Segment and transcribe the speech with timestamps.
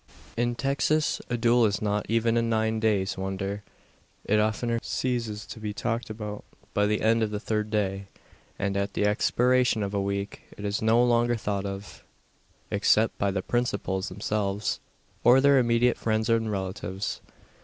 [0.35, 3.61] In Texas a duel is not even a nine days' wonder.
[4.25, 6.43] It oftener ceases to be talked about
[6.73, 8.07] by the end of the third day;
[8.57, 12.03] and, at the expiration of a week, is no longer thought of,
[12.71, 14.79] except by the principals themselves,
[15.23, 17.21] or their immediate friends and relatives.